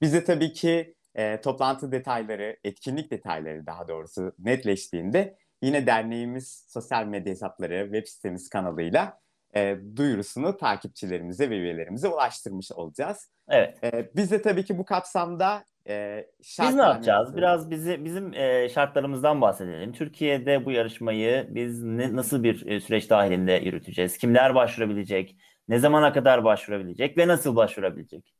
Biz 0.00 0.12
de 0.12 0.24
tabii 0.24 0.52
ki 0.52 0.94
e, 1.14 1.40
toplantı 1.40 1.92
detayları, 1.92 2.56
etkinlik 2.64 3.10
detayları 3.10 3.66
daha 3.66 3.88
doğrusu 3.88 4.32
netleştiğinde 4.38 5.36
yine 5.62 5.86
derneğimiz 5.86 6.66
sosyal 6.68 7.06
medya 7.06 7.30
hesapları, 7.30 7.84
web 7.84 8.06
sitemiz 8.06 8.48
kanalıyla 8.48 9.20
e, 9.56 9.76
duyurusunu 9.96 10.56
takipçilerimize 10.56 11.50
ve 11.50 11.58
üyelerimize 11.58 12.08
ulaştırmış 12.08 12.72
olacağız. 12.72 13.30
Evet. 13.48 13.84
E, 13.84 14.10
biz 14.16 14.30
de 14.30 14.42
tabii 14.42 14.64
ki 14.64 14.78
bu 14.78 14.84
kapsamda 14.84 15.64
e, 15.88 16.26
biz 16.40 16.74
ne 16.74 16.82
yapacağız? 16.82 17.36
Biraz 17.36 17.70
bizi 17.70 18.04
bizim 18.04 18.34
e, 18.34 18.68
şartlarımızdan 18.68 19.40
bahsedelim. 19.40 19.92
Türkiye'de 19.92 20.64
bu 20.64 20.70
yarışmayı 20.70 21.46
biz 21.50 21.82
ne, 21.82 22.16
nasıl 22.16 22.42
bir 22.42 22.66
e, 22.66 22.80
süreç 22.80 23.10
dahilinde 23.10 23.52
yürüteceğiz? 23.52 24.18
Kimler 24.18 24.54
başvurabilecek? 24.54 25.36
Ne 25.68 25.78
zamana 25.78 26.12
kadar 26.12 26.44
başvurabilecek 26.44 27.18
ve 27.18 27.28
nasıl 27.28 27.56
başvurabilecek? 27.56 28.34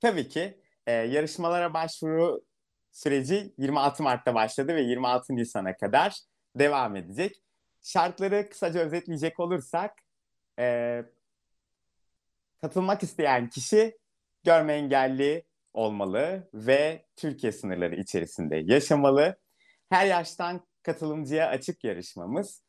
Tabii 0.00 0.28
ki 0.28 0.60
e, 0.86 0.92
yarışmalara 0.92 1.74
başvuru 1.74 2.44
süreci 2.92 3.54
26 3.58 4.02
Mart'ta 4.02 4.34
başladı 4.34 4.74
ve 4.74 4.80
26 4.80 5.36
Nisan'a 5.36 5.76
kadar 5.76 6.20
devam 6.58 6.96
edecek. 6.96 7.36
Şartları 7.82 8.48
kısaca 8.50 8.80
özetleyecek 8.80 9.40
olursak 9.40 9.92
e, 10.58 11.02
katılmak 12.60 13.02
isteyen 13.02 13.48
kişi 13.48 13.98
görme 14.44 14.72
engelli 14.72 15.44
olmalı 15.76 16.48
ve 16.54 17.06
Türkiye 17.16 17.52
sınırları 17.52 17.94
içerisinde 17.94 18.56
yaşamalı. 18.56 19.36
Her 19.90 20.06
yaştan 20.06 20.66
katılımcıya 20.82 21.48
açık 21.48 21.84
yarışmamız. 21.84 22.62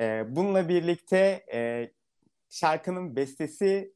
E, 0.00 0.36
bununla 0.36 0.68
birlikte 0.68 1.44
e, 1.52 1.90
şarkının 2.48 3.16
bestesi 3.16 3.94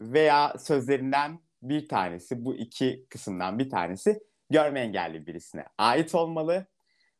veya 0.00 0.54
sözlerinden 0.58 1.40
bir 1.62 1.88
tanesi, 1.88 2.44
bu 2.44 2.54
iki 2.54 3.06
kısımdan 3.10 3.58
bir 3.58 3.70
tanesi 3.70 4.20
görme 4.50 4.80
engelli 4.80 5.26
birisine 5.26 5.64
ait 5.78 6.14
olmalı. 6.14 6.66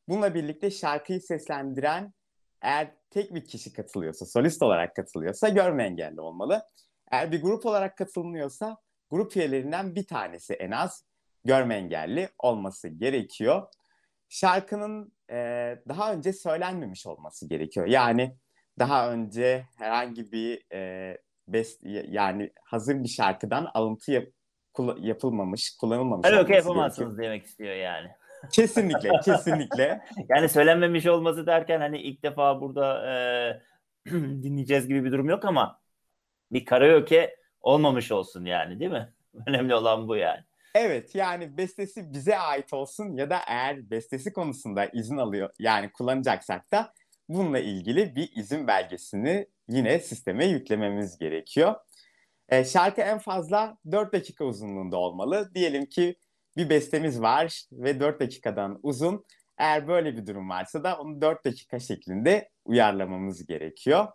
Bununla 0.09 0.35
birlikte 0.35 0.71
şarkıyı 0.71 1.21
seslendiren 1.21 2.14
eğer 2.62 2.95
tek 3.11 3.35
bir 3.35 3.45
kişi 3.45 3.73
katılıyorsa, 3.73 4.26
solist 4.26 4.62
olarak 4.62 4.97
katılıyorsa 4.97 5.49
görme 5.49 5.85
engelli 5.85 6.21
olmalı. 6.21 6.62
Eğer 7.11 7.33
bir 7.33 7.43
grup 7.43 7.66
olarak 7.66 7.97
katılmıyorsa 7.99 8.76
grup 9.11 9.37
üyelerinden 9.37 9.95
bir 9.95 10.07
tanesi 10.07 10.55
en 10.55 10.71
az 10.71 11.05
görme 11.45 11.75
engelli 11.75 12.29
olması 12.39 12.89
gerekiyor. 12.89 13.69
Şarkının 14.29 15.13
e, 15.31 15.37
daha 15.89 16.13
önce 16.13 16.33
söylenmemiş 16.33 17.07
olması 17.07 17.49
gerekiyor. 17.49 17.87
Yani 17.87 18.37
daha 18.79 19.13
önce 19.13 19.67
herhangi 19.79 20.33
bir 20.33 20.73
e, 20.73 21.19
best 21.49 21.81
yani 21.85 22.53
hazır 22.65 23.03
bir 23.03 23.09
şarkıdan 23.09 23.71
alıntı 23.75 24.13
yap, 24.13 24.25
kula, 24.73 24.97
yapılmamış, 25.01 25.77
kullanılmamış. 25.81 26.29
Karaoke 26.29 26.55
yapamazsınız 26.55 27.17
gerekiyor. 27.17 27.33
demek 27.33 27.47
istiyor 27.47 27.75
yani. 27.75 28.09
Kesinlikle, 28.53 29.11
kesinlikle. 29.25 30.01
yani 30.29 30.49
söylenmemiş 30.49 31.07
olması 31.07 31.47
derken 31.47 31.81
hani 31.81 31.99
ilk 31.99 32.23
defa 32.23 32.61
burada 32.61 33.13
e, 33.13 33.15
dinleyeceğiz 34.11 34.89
gibi 34.89 35.05
bir 35.05 35.13
durum 35.13 35.29
yok 35.29 35.45
ama 35.45 35.81
bir 36.53 36.65
karaoke 36.65 37.37
olmamış 37.61 38.13
olsun 38.13 38.45
yani 38.45 38.81
değil 38.81 38.91
mi? 38.91 39.13
Önemli 39.47 39.75
olan 39.75 40.09
bu 40.09 40.17
yani. 40.17 40.41
Evet 40.75 41.15
yani 41.15 41.57
bestesi 41.57 42.13
bize 42.13 42.39
ait 42.39 42.73
olsun 42.73 43.17
ya 43.17 43.31
da 43.31 43.39
eğer 43.47 43.91
bestesi 43.91 44.33
konusunda 44.33 44.87
izin 44.87 45.17
alıyor 45.17 45.51
yani 45.59 45.93
kullanacaksak 45.93 46.73
da 46.73 46.93
bununla 47.29 47.59
ilgili 47.59 48.17
bir 48.17 48.33
izin 48.37 48.67
belgesini 48.67 49.47
yine 49.69 49.99
sisteme 49.99 50.47
yüklememiz 50.47 51.19
gerekiyor. 51.19 51.75
E, 52.49 52.65
şarkı 52.65 53.01
en 53.01 53.19
fazla 53.19 53.79
4 53.91 54.13
dakika 54.13 54.45
uzunluğunda 54.45 54.97
olmalı. 54.97 55.51
Diyelim 55.55 55.87
ki 55.87 56.17
bir 56.57 56.69
bestemiz 56.69 57.21
var 57.21 57.63
ve 57.73 58.01
4 58.01 58.21
dakikadan 58.21 58.81
uzun. 58.83 59.25
Eğer 59.59 59.89
böyle 59.89 60.17
bir 60.17 60.27
durum 60.27 60.51
varsa 60.51 60.85
da 60.85 60.99
onu 60.99 61.21
4 61.21 61.45
dakika 61.45 61.81
şeklinde 61.81 62.51
uyarlamamız 62.65 63.47
gerekiyor. 63.47 64.07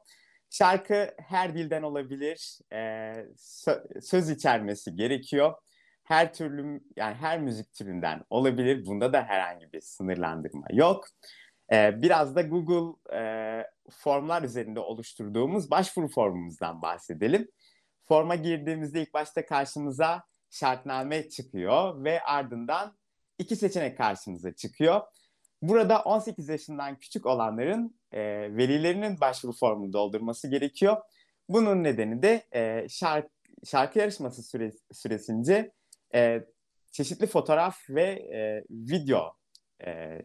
Şarkı 0.52 1.16
her 1.18 1.56
dilden 1.56 1.84
olabilir, 1.84 2.60
e, 2.72 2.78
sö- 3.38 4.02
söz 4.02 4.30
içermesi 4.30 4.96
gerekiyor. 4.96 5.54
Her 6.04 6.34
türlü 6.34 6.82
yani 6.96 7.16
her 7.16 7.40
müzik 7.40 7.74
türünden 7.74 8.24
olabilir. 8.30 8.86
Bunda 8.86 9.14
da 9.14 9.24
herhangi 9.24 9.74
bir 9.74 9.82
sınırlandırma 9.82 10.66
yok. 10.72 11.08
E, 11.72 12.02
biraz 12.02 12.36
da 12.36 12.42
Google 12.42 13.16
e, 13.18 13.22
formlar 13.92 14.44
üzerinde 14.44 14.80
oluşturduğumuz 14.80 15.72
başvuru 15.72 16.08
formumuzdan 16.08 16.82
bahsedelim. 16.82 17.48
Forma 18.08 18.36
girdiğimizde 18.36 19.02
ilk 19.02 19.14
başta 19.14 19.46
karşımıza 19.46 20.24
şartname 20.50 21.30
çıkıyor 21.30 22.04
ve 22.04 22.22
ardından 22.22 22.98
iki 23.40 23.56
seçenek 23.56 23.98
karşımıza 23.98 24.54
çıkıyor. 24.54 25.02
Burada 25.62 26.02
18 26.02 26.50
yaşından 26.50 27.00
küçük 27.00 27.26
olanların 27.26 28.01
e, 28.12 28.22
velilerinin 28.58 29.20
başvuru 29.22 29.54
formunu 29.54 29.94
doldurması 29.94 30.48
gerekiyor. 30.48 30.98
Bunun 31.50 31.84
nedeni 31.84 32.22
de 32.22 32.48
e, 32.56 32.90
şarkı, 32.90 33.30
şarkı 33.66 34.00
yarışması 34.00 34.44
süre, 34.44 34.72
süresince 34.92 35.72
e, 36.16 36.42
çeşitli 36.92 37.28
fotoğraf 37.28 37.90
ve 37.90 38.04
e, 38.04 38.64
video 38.70 39.36
e, 39.86 40.22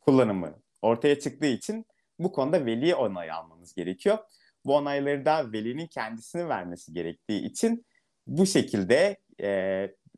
kullanımı 0.00 0.62
ortaya 0.82 1.18
çıktığı 1.20 1.46
için 1.46 1.86
bu 2.18 2.32
konuda 2.32 2.66
veli 2.66 2.94
onay 2.94 3.30
almamız 3.30 3.74
gerekiyor. 3.74 4.18
Bu 4.64 4.76
onayları 4.76 5.24
da 5.24 5.52
velinin 5.52 5.86
kendisini 5.86 6.48
vermesi 6.48 6.92
gerektiği 6.92 7.42
için 7.42 7.86
bu 8.26 8.46
şekilde 8.46 9.16
e, 9.42 9.48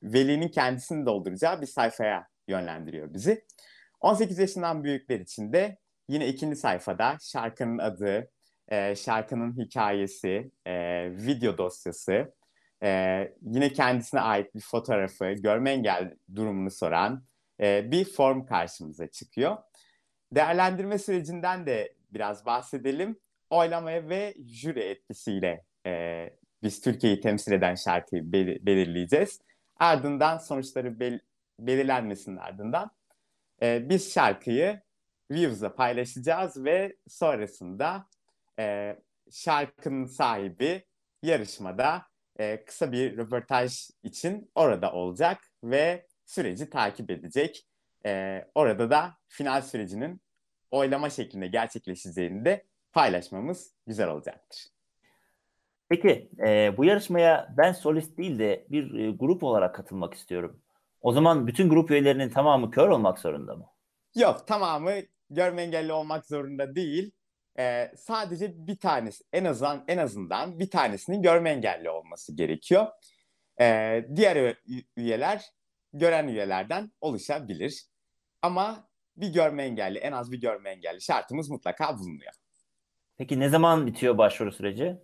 velinin 0.03 0.49
kendisini 0.49 1.07
dolduracağı 1.07 1.61
bir 1.61 1.67
sayfaya 1.67 2.29
yönlendiriyor 2.49 3.15
bizi. 3.15 3.45
18 4.01 4.39
yaşından 4.39 4.85
büyükler 4.85 5.21
için 5.21 5.53
de 5.53 5.79
yine 6.09 6.29
ikinci 6.29 6.57
sayfada 6.57 7.17
şarkının 7.21 7.79
adı, 7.79 8.31
e, 8.69 8.97
şarkının 8.97 9.59
hikayesi, 9.59 10.51
e, 10.67 10.73
video 11.11 11.59
dosyası, 11.59 12.35
e, 12.83 13.33
yine 13.43 13.73
kendisine 13.73 14.21
ait 14.21 14.55
bir 14.55 14.61
fotoğrafı, 14.61 15.33
görme 15.33 15.71
engel 15.71 16.15
durumunu 16.35 16.71
soran 16.71 17.25
e, 17.61 17.91
bir 17.91 18.05
form 18.05 18.47
karşımıza 18.47 19.07
çıkıyor. 19.07 19.57
Değerlendirme 20.33 20.99
sürecinden 20.99 21.67
de 21.67 21.95
biraz 22.11 22.47
bahsedelim. 22.47 23.19
Oylamaya 23.51 24.09
ve 24.09 24.35
jüri 24.47 24.81
etkisiyle 24.81 25.65
e, 25.87 26.31
biz 26.63 26.81
Türkiye'yi 26.81 27.21
temsil 27.21 27.53
eden 27.53 27.75
şarkıyı 27.75 28.23
bel- 28.23 28.67
belirleyeceğiz. 28.67 29.41
Ardından 29.77 30.39
sonuçları 30.39 31.01
bel- 31.01 31.21
belirlenmesinin 31.61 32.37
ardından 32.37 32.91
e, 33.63 33.89
biz 33.89 34.13
şarkıyı 34.15 34.81
Views'la 35.31 35.75
paylaşacağız 35.75 36.65
ve 36.65 36.97
sonrasında 37.09 38.07
e, 38.59 38.97
şarkının 39.31 40.05
sahibi 40.05 40.85
yarışmada 41.23 42.03
e, 42.39 42.65
kısa 42.65 42.93
bir 42.93 43.17
röportaj 43.17 43.91
için 44.03 44.51
orada 44.55 44.93
olacak 44.93 45.39
ve 45.65 46.07
süreci 46.25 46.71
takip 46.71 47.11
edecek. 47.11 47.67
E, 48.07 48.45
orada 48.55 48.91
da 48.91 49.15
final 49.29 49.63
sürecinin 49.63 50.21
oylama 50.71 51.11
şeklinde 51.11 51.47
gerçekleşeceğini 51.47 52.45
de 52.45 52.65
paylaşmamız 52.93 53.75
güzel 53.87 54.09
olacaktır. 54.09 54.67
Peki 55.89 56.31
e, 56.47 56.77
bu 56.77 56.85
yarışmaya 56.85 57.55
ben 57.57 57.73
solist 57.73 58.19
değil 58.19 58.39
de 58.39 58.67
bir 58.71 58.95
e, 58.95 59.11
grup 59.11 59.43
olarak 59.43 59.75
katılmak 59.75 60.15
istiyorum. 60.15 60.61
O 61.01 61.13
zaman 61.13 61.47
bütün 61.47 61.69
grup 61.69 61.91
üyelerinin 61.91 62.31
tamamı 62.31 62.71
kör 62.71 62.89
olmak 62.89 63.19
zorunda 63.19 63.57
mı? 63.57 63.74
Yok 64.15 64.47
tamamı 64.47 64.93
görme 65.31 65.63
engelli 65.63 65.93
olmak 65.93 66.27
zorunda 66.27 66.75
değil. 66.75 67.11
Ee, 67.59 67.93
sadece 67.97 68.67
bir 68.67 68.77
tanesi 68.77 69.25
en 69.33 69.45
azından 69.45 69.85
en 69.89 69.99
azından 69.99 70.59
bir 70.61 70.71
tanesinin 70.71 71.23
görme 71.23 71.51
engelli 71.51 71.91
olması 71.91 72.37
gerekiyor. 72.37 72.87
Ee, 73.61 74.07
diğer 74.17 74.57
üyeler 74.97 75.45
gören 75.93 76.29
üyelerden 76.29 76.93
oluşabilir. 77.01 77.85
Ama 78.43 78.89
bir 79.17 79.33
görme 79.33 79.65
engelli 79.65 79.99
en 79.99 80.13
az 80.13 80.33
bir 80.33 80.41
görme 80.41 80.71
engelli 80.71 81.01
şartımız 81.01 81.51
mutlaka 81.51 81.99
bulunuyor. 81.99 82.33
Peki 83.17 83.41
ne 83.41 83.49
zaman 83.49 83.87
bitiyor 83.87 84.19
başvuru 84.19 84.53
süreci? 84.53 84.97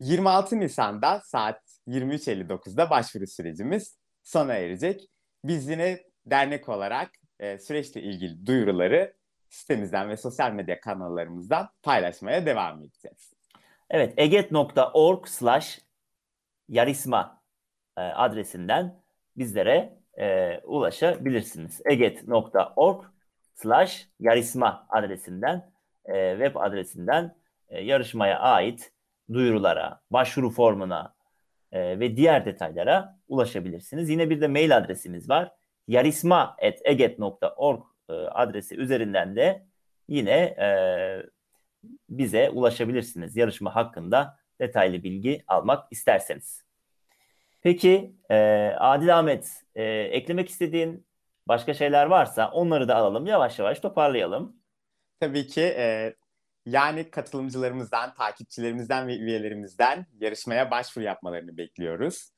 26 0.00 0.60
Nisan'da 0.60 1.20
saat 1.20 1.60
23.59'da 1.88 2.90
başvuru 2.90 3.26
sürecimiz 3.26 3.98
sona 4.22 4.54
erecek. 4.54 5.10
Biz 5.44 5.68
yine 5.68 6.02
dernek 6.26 6.68
olarak 6.68 7.10
e, 7.38 7.58
süreçle 7.58 8.02
ilgili 8.02 8.46
duyuruları 8.46 9.14
sitemizden 9.48 10.08
ve 10.08 10.16
sosyal 10.16 10.52
medya 10.52 10.80
kanallarımızdan 10.80 11.68
paylaşmaya 11.82 12.46
devam 12.46 12.82
edeceğiz. 12.82 13.32
Evet, 13.90 14.14
eget.org 14.16 15.26
slash 15.26 15.80
yarisma 16.68 17.42
e, 17.96 18.00
adresinden 18.00 19.02
bizlere 19.36 19.98
e, 20.18 20.58
ulaşabilirsiniz. 20.64 21.80
eget.org 21.84 23.04
slash 23.54 24.08
yarisma 24.20 24.86
adresinden 24.88 25.72
e, 26.04 26.32
web 26.32 26.56
adresinden 26.56 27.36
e, 27.68 27.80
yarışmaya 27.80 28.38
ait 28.38 28.92
duyurulara, 29.32 30.00
başvuru 30.10 30.50
formuna 30.50 31.14
e, 31.72 32.00
ve 32.00 32.16
diğer 32.16 32.46
detaylara 32.46 33.18
ulaşabilirsiniz. 33.28 34.10
Yine 34.10 34.30
bir 34.30 34.40
de 34.40 34.48
mail 34.48 34.76
adresimiz 34.76 35.30
var. 35.30 35.52
yarisma.eget.org 35.88 37.82
e, 38.08 38.12
adresi 38.12 38.76
üzerinden 38.76 39.36
de 39.36 39.66
yine 40.08 40.40
e, 40.40 40.68
bize 42.08 42.50
ulaşabilirsiniz. 42.50 43.36
Yarışma 43.36 43.74
hakkında 43.76 44.38
detaylı 44.60 45.02
bilgi 45.02 45.44
almak 45.46 45.92
isterseniz. 45.92 46.64
Peki 47.62 48.14
e, 48.30 48.36
Adil 48.78 49.18
Ahmet 49.18 49.64
eklemek 49.74 50.48
istediğin 50.48 51.06
başka 51.48 51.74
şeyler 51.74 52.06
varsa 52.06 52.50
onları 52.50 52.88
da 52.88 52.96
alalım. 52.96 53.26
Yavaş 53.26 53.58
yavaş 53.58 53.80
toparlayalım. 53.80 54.56
Tabii 55.20 55.46
ki 55.46 55.74
yani 56.66 57.10
katılımcılarımızdan, 57.10 58.14
takipçilerimizden 58.14 59.08
ve 59.08 59.16
üyelerimizden 59.16 60.06
yarışmaya 60.20 60.70
başvuru 60.70 61.04
yapmalarını 61.04 61.56
bekliyoruz. 61.56 62.33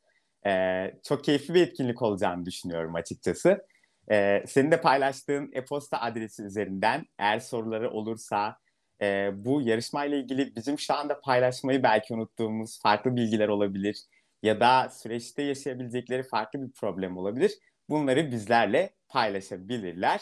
Ee, 0.46 0.94
çok 1.08 1.24
keyifli 1.24 1.54
bir 1.54 1.62
etkinlik 1.62 2.02
olacağını 2.02 2.46
düşünüyorum 2.46 2.94
açıkçası. 2.94 3.66
Ee, 4.10 4.44
senin 4.46 4.70
de 4.70 4.80
paylaştığın 4.80 5.50
e-posta 5.52 6.00
adresi 6.00 6.42
üzerinden 6.42 7.06
eğer 7.18 7.38
soruları 7.38 7.90
olursa 7.90 8.56
e, 9.02 9.30
bu 9.34 9.62
yarışmayla 9.62 10.18
ilgili 10.18 10.56
bizim 10.56 10.78
şu 10.78 10.94
anda 10.94 11.20
paylaşmayı 11.20 11.82
belki 11.82 12.14
unuttuğumuz 12.14 12.82
farklı 12.82 13.16
bilgiler 13.16 13.48
olabilir 13.48 13.96
ya 14.42 14.60
da 14.60 14.88
süreçte 14.90 15.42
yaşayabilecekleri 15.42 16.22
farklı 16.22 16.62
bir 16.62 16.72
problem 16.72 17.16
olabilir. 17.16 17.52
Bunları 17.88 18.30
bizlerle 18.30 18.90
paylaşabilirler. 19.09 20.20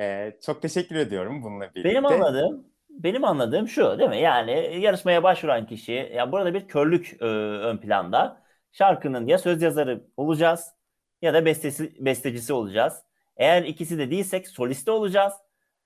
Ee, 0.00 0.32
çok 0.46 0.62
teşekkür 0.62 0.96
ediyorum 0.96 1.42
bununla 1.42 1.74
birlikte. 1.74 1.88
Benim 1.88 2.06
anladığım 2.06 2.66
benim 2.90 3.24
anladığım 3.24 3.68
şu 3.68 3.98
değil 3.98 4.10
mi? 4.10 4.20
Yani 4.20 4.80
yarışmaya 4.80 5.22
başvuran 5.22 5.66
kişi 5.66 5.92
ya 5.92 6.32
burada 6.32 6.54
bir 6.54 6.68
körlük 6.68 7.16
e, 7.20 7.24
ön 7.24 7.78
planda. 7.78 8.43
Şarkının 8.74 9.26
ya 9.26 9.38
söz 9.38 9.62
yazarı 9.62 10.04
olacağız 10.16 10.74
ya 11.22 11.34
da 11.34 11.44
bestesi, 11.44 12.04
bestecisi 12.04 12.52
olacağız. 12.52 13.02
Eğer 13.36 13.62
ikisi 13.62 13.98
de 13.98 14.10
değilsek 14.10 14.48
soliste 14.48 14.90
olacağız. 14.90 15.32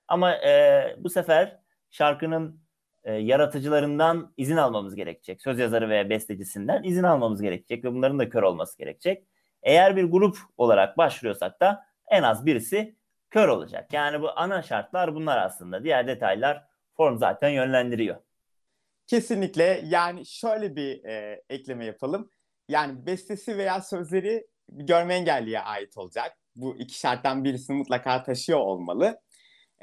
Ama 0.07 0.35
e, 0.35 0.95
bu 0.99 1.09
sefer 1.09 1.59
şarkının 1.89 2.61
e, 3.03 3.13
yaratıcılarından 3.13 4.33
izin 4.37 4.57
almamız 4.57 4.95
gerekecek. 4.95 5.41
Söz 5.41 5.59
yazarı 5.59 5.89
veya 5.89 6.09
bestecisinden 6.09 6.83
izin 6.83 7.03
almamız 7.03 7.41
gerekecek 7.41 7.83
ve 7.83 7.93
bunların 7.93 8.19
da 8.19 8.29
kör 8.29 8.43
olması 8.43 8.77
gerekecek. 8.77 9.27
Eğer 9.63 9.95
bir 9.95 10.03
grup 10.03 10.37
olarak 10.57 10.97
başvuruyorsak 10.97 11.59
da 11.59 11.85
en 12.07 12.23
az 12.23 12.45
birisi 12.45 12.95
kör 13.29 13.47
olacak. 13.47 13.93
Yani 13.93 14.21
bu 14.21 14.29
ana 14.35 14.61
şartlar 14.61 15.15
bunlar 15.15 15.37
aslında. 15.37 15.83
Diğer 15.83 16.07
detaylar 16.07 16.65
form 16.93 17.17
zaten 17.17 17.49
yönlendiriyor. 17.49 18.15
Kesinlikle 19.07 19.81
yani 19.85 20.25
şöyle 20.25 20.75
bir 20.75 21.03
e, 21.03 21.43
ekleme 21.49 21.85
yapalım. 21.85 22.29
Yani 22.69 23.05
bestesi 23.05 23.57
veya 23.57 23.81
sözleri 23.81 24.47
görme 24.69 25.15
engelliye 25.15 25.59
ait 25.59 25.97
olacak. 25.97 26.37
Bu 26.55 26.77
iki 26.77 26.99
şarttan 26.99 27.43
birisini 27.43 27.77
mutlaka 27.77 28.23
taşıyor 28.23 28.59
olmalı. 28.59 29.21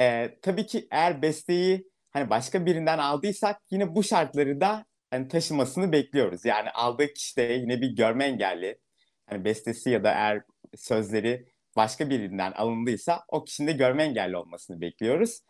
E, 0.00 0.38
tabii 0.42 0.66
ki 0.66 0.88
eğer 0.90 1.22
besteyi 1.22 1.90
hani 2.10 2.30
başka 2.30 2.66
birinden 2.66 2.98
aldıysak 2.98 3.56
yine 3.70 3.94
bu 3.94 4.02
şartları 4.02 4.60
da 4.60 4.84
hani 5.10 5.28
taşımasını 5.28 5.92
bekliyoruz. 5.92 6.44
Yani 6.44 6.70
aldığı 6.70 7.12
kişi 7.14 7.36
de 7.36 7.42
yine 7.42 7.80
bir 7.80 7.96
görme 7.96 8.24
engelli. 8.24 8.78
Hani 9.26 9.44
bestesi 9.44 9.90
ya 9.90 10.04
da 10.04 10.10
eğer 10.12 10.42
sözleri 10.76 11.46
başka 11.76 12.10
birinden 12.10 12.52
alındıysa 12.52 13.24
o 13.28 13.44
kişinin 13.44 13.68
de 13.68 13.72
görme 13.72 14.04
engelli 14.04 14.36
olmasını 14.36 14.80
bekliyoruz. 14.80 15.40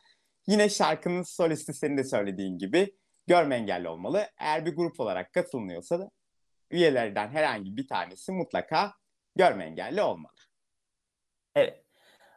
Yine 0.46 0.68
şarkının 0.68 1.22
solisti 1.22 1.74
senin 1.74 1.96
de 1.96 2.04
söylediğin 2.04 2.58
gibi 2.58 2.96
görme 3.26 3.56
engelli 3.56 3.88
olmalı. 3.88 4.26
Eğer 4.40 4.66
bir 4.66 4.76
grup 4.76 5.00
olarak 5.00 5.32
katılmıyorsa 5.32 5.98
da 5.98 6.10
üyelerden 6.70 7.28
herhangi 7.28 7.76
bir 7.76 7.88
tanesi 7.88 8.32
mutlaka 8.32 8.92
görme 9.36 9.64
engelli 9.64 10.02
olmalı. 10.02 10.32
Evet. 11.54 11.84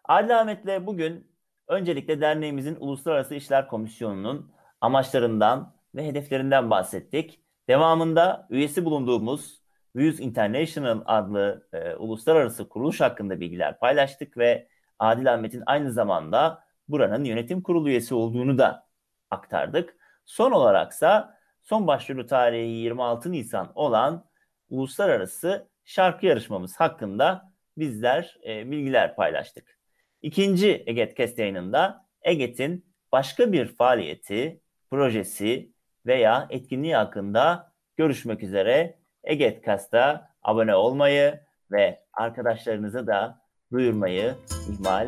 Adil 0.03 0.39
Ahmet'le 0.39 0.85
bugün 0.87 1.35
öncelikle 1.67 2.21
derneğimizin 2.21 2.77
Uluslararası 2.79 3.35
İşler 3.35 3.67
Komisyonu'nun 3.67 4.51
amaçlarından 4.81 5.75
ve 5.95 6.05
hedeflerinden 6.07 6.69
bahsettik. 6.69 7.43
Devamında 7.67 8.47
üyesi 8.49 8.85
bulunduğumuz 8.85 9.61
Views 9.95 10.19
International 10.19 11.01
adlı 11.05 11.67
e, 11.73 11.95
uluslararası 11.95 12.69
kuruluş 12.69 13.01
hakkında 13.01 13.39
bilgiler 13.39 13.79
paylaştık 13.79 14.37
ve 14.37 14.67
Adil 14.99 15.33
Ahmet'in 15.33 15.63
aynı 15.65 15.91
zamanda 15.91 16.63
buranın 16.87 17.23
yönetim 17.23 17.61
kurulu 17.63 17.89
üyesi 17.89 18.15
olduğunu 18.15 18.57
da 18.57 18.87
aktardık. 19.29 19.95
Son 20.25 20.51
olaraksa 20.51 21.38
son 21.63 21.87
başvuru 21.87 22.27
tarihi 22.27 22.69
26 22.69 23.31
Nisan 23.31 23.71
olan 23.75 24.25
uluslararası 24.69 25.69
şarkı 25.85 26.25
yarışmamız 26.25 26.79
hakkında 26.79 27.53
bizler 27.77 28.37
e, 28.47 28.71
bilgiler 28.71 29.15
paylaştık. 29.15 29.79
İkinci 30.21 30.83
Eget 30.87 31.15
Kest 31.15 31.39
yayınında 31.39 32.05
Eget'in 32.21 32.85
başka 33.11 33.51
bir 33.51 33.67
faaliyeti, 33.67 34.61
projesi 34.89 35.71
veya 36.05 36.47
etkinliği 36.49 36.95
hakkında 36.95 37.73
görüşmek 37.97 38.43
üzere 38.43 38.99
Eget 39.23 39.65
Kast'a 39.65 40.29
abone 40.43 40.75
olmayı 40.75 41.39
ve 41.71 42.03
arkadaşlarınıza 42.13 43.07
da 43.07 43.41
duyurmayı 43.71 44.35
ihmal 44.71 45.07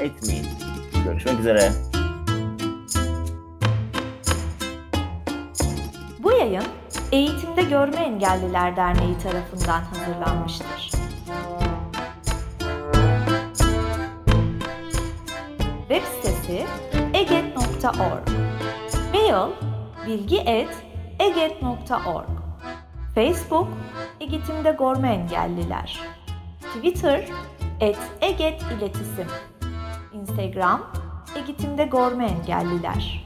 etmeyin. 0.00 0.46
Görüşmek 1.04 1.40
üzere. 1.40 1.91
Görme 7.72 8.00
Engelliler 8.00 8.76
Derneği 8.76 9.18
tarafından 9.18 9.82
hazırlanmıştır. 9.82 10.90
Web 15.88 16.02
sitesi 16.02 16.66
eget.org 17.14 18.28
Mail 19.12 19.50
bilgi.eget.org 20.06 22.28
Facebook 23.14 23.68
Eğitimde 24.20 24.76
Görme 24.78 25.14
Engelliler. 25.14 26.00
Twitter 26.60 27.28
et 27.80 27.98
Eget 28.20 28.62
İletisim. 28.62 29.28
Instagram 30.12 30.82
Eğitimde 31.36 31.84
Görme 31.84 32.26
Engelliler 32.26 33.24